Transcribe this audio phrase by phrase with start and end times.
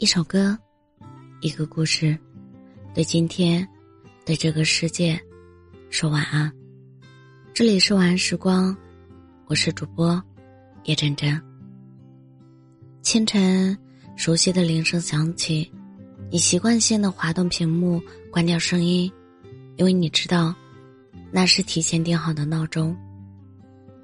[0.00, 0.56] 一首歌，
[1.42, 2.18] 一个故事，
[2.94, 3.68] 对今天，
[4.24, 5.20] 对这个世界，
[5.90, 6.50] 说晚安。
[7.52, 8.74] 这里是晚安时光，
[9.44, 10.18] 我是主播
[10.84, 11.38] 叶真真。
[13.02, 13.76] 清晨，
[14.16, 15.70] 熟悉的铃声响起，
[16.30, 19.12] 你习惯性的滑动屏幕，关掉声音，
[19.76, 20.54] 因为你知道，
[21.30, 22.96] 那是提前定好的闹钟。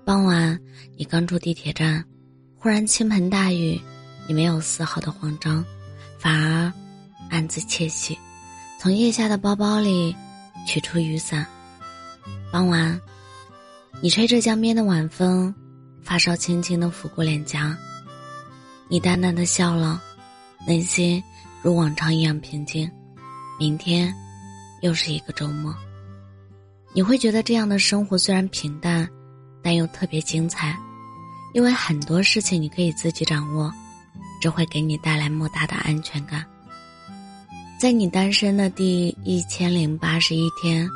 [0.04, 0.60] 傍晚，
[0.98, 2.04] 你刚出地铁站，
[2.54, 3.80] 忽然倾盆大雨，
[4.28, 5.64] 你没有丝毫的慌张。
[6.18, 6.72] 反而
[7.30, 8.18] 暗自窃喜，
[8.78, 10.14] 从腋下的包包里
[10.66, 11.46] 取出雨伞。
[12.52, 13.00] 傍晚，
[14.00, 15.54] 你吹着江边的晚风，
[16.02, 17.76] 发梢轻轻的拂过脸颊。
[18.88, 20.00] 你淡淡的笑了，
[20.66, 21.22] 内心
[21.62, 22.90] 如往常一样平静。
[23.58, 24.14] 明天
[24.82, 25.74] 又是一个周末，
[26.92, 29.08] 你会觉得这样的生活虽然平淡，
[29.62, 30.78] 但又特别精彩，
[31.52, 33.72] 因为很多事情你可以自己掌握。
[34.40, 36.44] 这会给你带来莫大的安全感。
[37.78, 40.88] 在你单身的第一千零八十一天，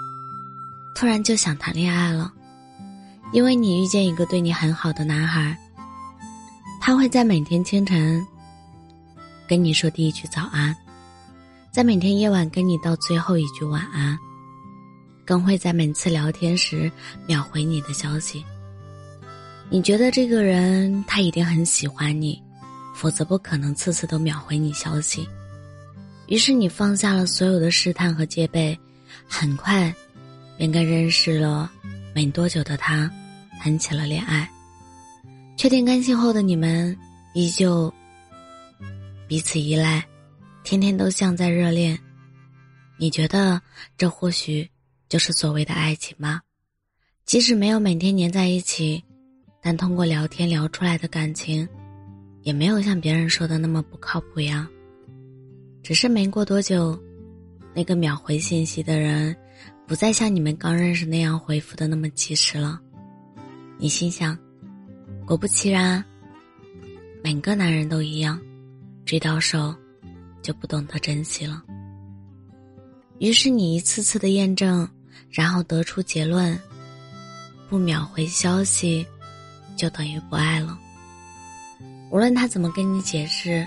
[0.95, 2.33] 突然就想谈恋爱了，
[3.33, 5.57] 因为你遇见一个对你很好的男孩。
[6.81, 8.27] 他会在每天清晨
[9.47, 10.75] 跟你说第一句早安，
[11.71, 14.19] 在每天夜晚跟你道最后一句晚安，
[15.27, 16.91] 更会在每次聊天时
[17.27, 18.43] 秒回你的消息。
[19.69, 22.43] 你觉得这个人他一定很喜欢你。
[23.01, 25.27] 否则不可能次次都秒回你消息。
[26.27, 28.79] 于是你放下了所有的试探和戒备，
[29.27, 29.93] 很快，
[30.59, 31.73] 便跟认识了
[32.15, 33.11] 没多久的他
[33.59, 34.47] 谈起了恋爱。
[35.57, 36.95] 确定关系后的你们，
[37.33, 37.91] 依旧
[39.27, 40.07] 彼此依赖，
[40.63, 41.99] 天天都像在热恋。
[42.99, 43.63] 你觉得
[43.97, 44.71] 这或许
[45.09, 46.43] 就是所谓的爱情吗？
[47.25, 49.03] 即使没有每天黏在一起，
[49.63, 51.67] 但通过聊天聊出来的感情。
[52.43, 54.69] 也没有像别人说的那么不靠谱呀，
[55.83, 56.99] 只是没过多久，
[57.75, 59.37] 那个秒回信息的人，
[59.87, 62.81] 不再像你们刚认识那样回复的那么及时了。
[63.79, 64.37] 你心想，
[65.27, 66.05] 果不其然，
[67.23, 68.41] 每个男人都一样，
[69.05, 69.75] 追到手，
[70.43, 71.63] 就不懂得珍惜了。
[73.19, 74.89] 于是你一次次的验证，
[75.31, 76.59] 然后得出结论：
[77.69, 79.07] 不秒回消息，
[79.77, 80.79] 就等于不爱了。
[82.11, 83.65] 无论他怎么跟你解释，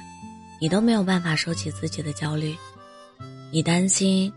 [0.60, 2.54] 你都没有办法收起自己的焦虑。
[3.52, 4.32] 你担心，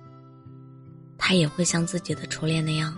[1.18, 2.96] 他也会像自己的初恋那样，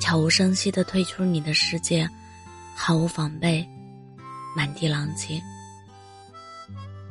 [0.00, 2.08] 悄无声息的退出你的世界，
[2.74, 3.64] 毫无防备，
[4.56, 5.40] 满地狼藉。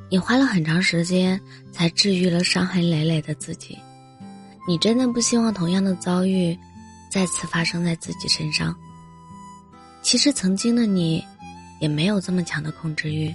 [0.09, 1.39] 你花了很长时间
[1.71, 3.77] 才治愈了伤痕累累的自己。
[4.67, 6.57] 你真的不希望同样的遭遇，
[7.09, 8.75] 再次发生在自己身上。
[10.01, 11.23] 其实曾经的你。
[11.79, 13.33] 也没有这么强的控制欲，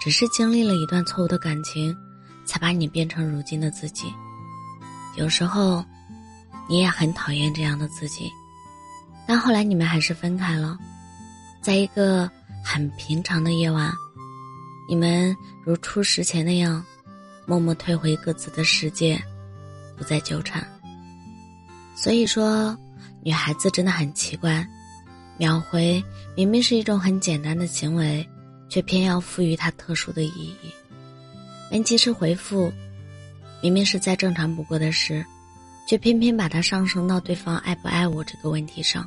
[0.00, 1.96] 只是经历了一段错误的感情，
[2.44, 4.12] 才把你变成如今的自己。
[5.16, 5.84] 有时候，
[6.68, 8.30] 你也很讨厌这样的自己，
[9.26, 10.78] 但后来你们还是分开了。
[11.60, 12.30] 在一个
[12.62, 13.92] 很平常的夜晚，
[14.88, 16.84] 你们如初识前那样，
[17.46, 19.20] 默默退回各自的世界，
[19.96, 20.64] 不再纠缠。
[21.96, 22.76] 所以说，
[23.24, 24.64] 女孩子真的很奇怪。
[25.38, 26.02] 秒回
[26.34, 28.26] 明明是一种很简单的行为，
[28.68, 30.70] 却偏要赋予它特殊的意义。
[31.70, 32.72] 没及时回复，
[33.62, 35.24] 明明是再正常不过的事，
[35.88, 39.06] 却偏偏把它上升到对方爱不爱我这个问题上。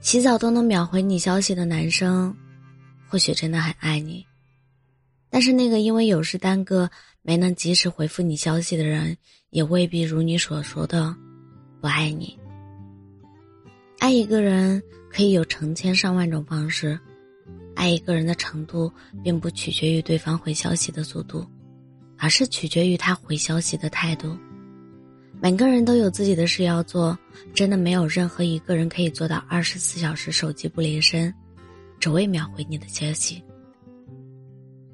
[0.00, 2.34] 洗澡都能秒回你消息的男生，
[3.08, 4.24] 或许真的很爱你，
[5.30, 6.88] 但是那个因为有事耽搁
[7.22, 9.16] 没能及时回复你消息的人，
[9.50, 11.14] 也未必如你所说的
[11.80, 12.38] 不爱你。
[14.06, 14.80] 爱一个人
[15.10, 16.96] 可以有成千上万种方式，
[17.74, 18.88] 爱一个人的程度
[19.24, 21.44] 并不取决于对方回消息的速度，
[22.16, 24.38] 而是取决于他回消息的态度。
[25.42, 27.18] 每个人都有自己的事要做，
[27.52, 31.34] 真的没有任何一个人可以做到二十四小时手机不离身，
[31.98, 33.42] 只为秒回你的消息。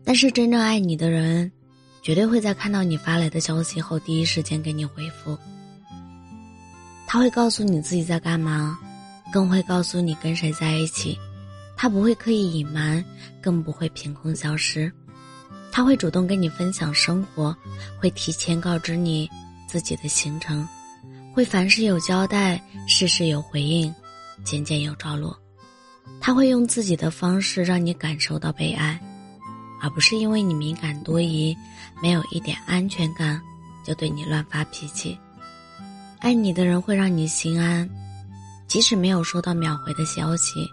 [0.02, 1.52] 但是真正爱你的人，
[2.00, 5.36] 绝对会在看到你发来的消息后第一时间给你回复。
[7.06, 8.78] 他会告诉你自己在干嘛。
[9.32, 11.18] 更会告诉你跟谁在一起，
[11.76, 13.02] 他不会刻意隐瞒，
[13.40, 14.92] 更不会凭空消失，
[15.72, 17.56] 他会主动跟你分享生活，
[17.98, 19.28] 会提前告知你
[19.66, 20.68] 自己的行程，
[21.32, 23.92] 会凡事有交代，事事有回应，
[24.44, 25.36] 件件有着落。
[26.20, 29.00] 他会用自己的方式让你感受到被爱，
[29.80, 31.56] 而不是因为你敏感多疑，
[32.02, 33.40] 没有一点安全感，
[33.84, 35.18] 就对你乱发脾气。
[36.18, 37.88] 爱你的人会让你心安。
[38.72, 40.66] 即使没有收到秒回的消息，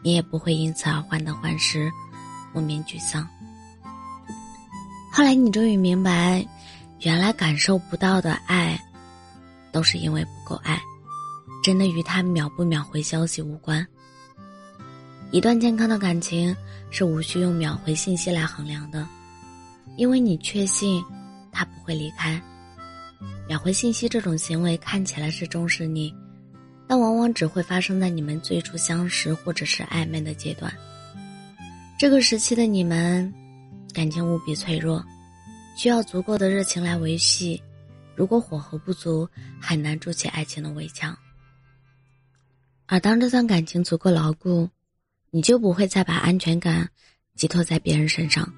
[0.00, 1.92] 你也不会因此而患得患失、
[2.54, 3.28] 莫名沮丧。
[5.12, 6.42] 后来你终于明白，
[7.00, 8.82] 原来感受不到的爱，
[9.70, 10.80] 都是因为不够爱，
[11.62, 13.86] 真的与他秒不秒回消息无关。
[15.32, 16.56] 一段健康的感情
[16.90, 19.06] 是无需用秒回信息来衡量的，
[19.98, 21.04] 因为你确信
[21.52, 22.42] 他不会离开。
[23.46, 26.10] 秒回信息这种行为看起来是重视你，
[26.92, 30.70] 但往往只会发生在你们最初相识或者是暧昧的阶段。
[31.98, 33.32] 这个时期的你们。
[33.94, 35.02] 感情无比脆弱，
[35.74, 37.62] 需要足够的热情来维系。
[38.14, 39.26] 如果火候不足，
[39.58, 41.16] 很难筑起爱情的围墙。
[42.84, 44.68] 而当这段感情足够牢固，
[45.30, 46.90] 你就不会再把安全感
[47.34, 48.52] 寄托在别人身上，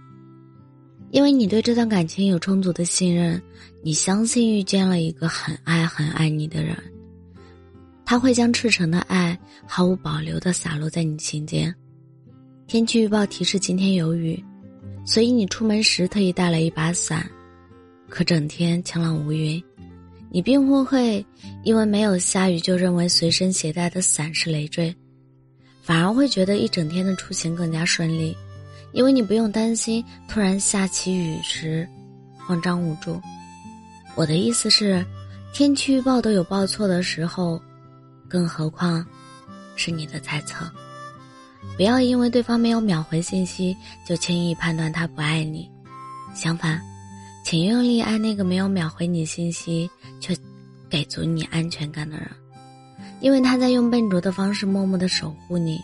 [1.13, 3.41] 因为你对这段感情有充足的信任。
[3.85, 6.77] 你相信遇见了一个很爱很爱你的人，
[8.05, 11.75] 他会将赤诚的爱毫无保留的洒落在你心间。
[12.67, 14.43] 天气预报提示今天有雨。
[15.07, 17.29] 所以你出门时特意带了一把伞，
[18.09, 19.63] 可整天晴朗无云。
[20.31, 21.23] 你并不会
[21.63, 24.97] 因为没有下雨就认为随身携带的伞是累赘，
[25.83, 28.35] 反而会觉得一整天的出行更加顺利，
[28.93, 31.87] 因为你不用担心突然下起雨时
[32.39, 33.21] 慌张无助。
[34.15, 35.05] 我的意思是，
[35.53, 37.61] 天气预报都有报错的时候，
[38.35, 39.07] 更何况
[39.77, 40.69] 是你的猜测。
[41.77, 45.71] 不要因为对方没有秒回信息就轻易判断他不爱你，
[46.35, 46.83] 相反，
[47.45, 49.89] 请用力爱那个没有秒回你信息
[50.21, 50.37] 却
[50.91, 52.29] 给足你安全感的人，
[53.21, 55.79] 因为他在用笨拙的方式默默的守护你。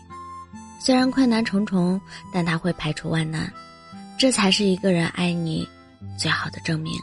[0.81, 2.00] 虽然困难重重，
[2.35, 3.52] 但他会排除万难，
[4.19, 5.69] 这才是一个人爱你
[6.19, 6.94] 最好的证明。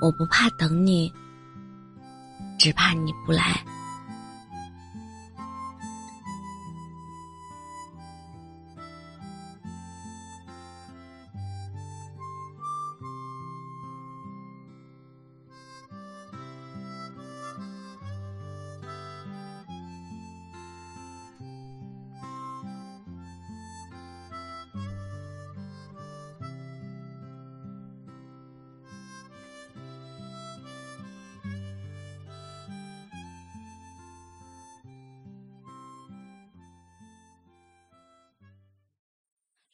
[0.00, 1.12] 我不怕等你，
[2.60, 3.60] 只怕你不来。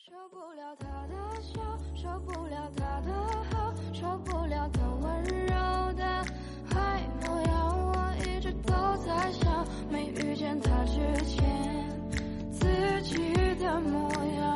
[0.08, 1.60] 受不了他的笑，
[1.96, 3.10] 受不了他的
[3.50, 6.24] 好，受不了他温柔的
[6.70, 7.76] 坏模样。
[7.88, 8.72] 我一直都
[9.04, 10.94] 在想，没遇见他之
[11.24, 11.90] 前
[12.52, 14.55] 自己的模样。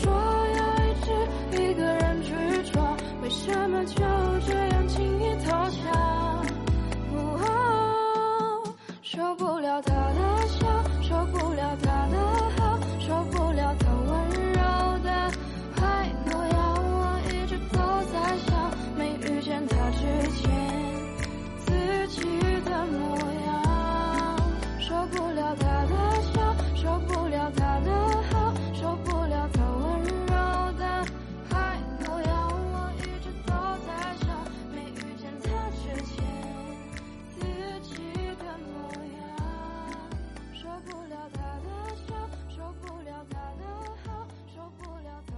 [0.00, 1.06] 说要一直
[1.62, 2.32] 一个人去
[2.70, 3.94] 闯，为什么就
[4.46, 6.46] 这样轻易投降？
[7.14, 8.62] 哦，
[9.02, 10.66] 受不了他的笑，
[11.02, 12.16] 受不了他的
[12.56, 14.08] 好，受不了他温
[14.52, 14.58] 柔
[15.02, 15.10] 的
[15.76, 15.82] 坏
[16.26, 16.56] 模样，
[16.94, 17.76] 我一直都
[18.12, 18.48] 在想，
[18.96, 20.27] 没遇见他之前。
[42.68, 43.64] 受不了他的
[44.04, 45.37] 好受不了他